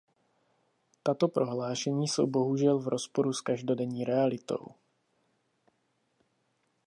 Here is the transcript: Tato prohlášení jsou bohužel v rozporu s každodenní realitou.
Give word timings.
Tato 1.03 1.27
prohlášení 1.27 2.07
jsou 2.07 2.27
bohužel 2.27 2.79
v 2.79 2.87
rozporu 2.87 3.33
s 3.33 3.41
každodenní 3.41 4.03
realitou. 4.05 4.67